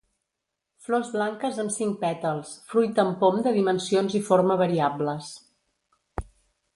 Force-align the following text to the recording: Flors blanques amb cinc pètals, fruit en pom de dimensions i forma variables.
Flors 0.85 1.09
blanques 1.15 1.59
amb 1.63 1.73
cinc 1.75 1.99
pètals, 2.05 2.55
fruit 2.73 3.01
en 3.05 3.13
pom 3.25 3.37
de 3.49 3.53
dimensions 3.59 4.15
i 4.21 4.25
forma 4.31 4.57
variables. 4.65 5.29